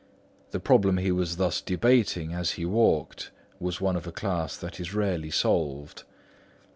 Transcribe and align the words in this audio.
The 0.49 0.59
problem 0.59 0.97
he 0.97 1.11
was 1.11 1.37
thus 1.37 1.61
debating 1.61 2.33
as 2.33 2.53
he 2.53 2.65
walked, 2.65 3.29
was 3.59 3.79
one 3.79 3.95
of 3.95 4.07
a 4.07 4.11
class 4.11 4.57
that 4.57 4.79
is 4.79 4.95
rarely 4.95 5.29
solved. 5.29 6.05